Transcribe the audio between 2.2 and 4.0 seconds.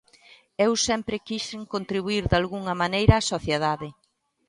dalgunha maneira á sociedade.